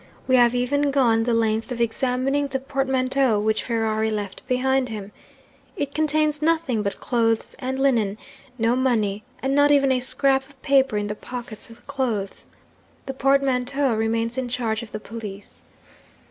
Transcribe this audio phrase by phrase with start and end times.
[0.27, 5.11] We have even gone the length of examining the portmanteau which Ferrari left behind him.
[5.77, 8.17] It contains nothing but clothes and linen
[8.57, 12.47] no money, and not even a scrap of paper in the pockets of the clothes.
[13.05, 15.61] The portmanteau remains in charge of the police.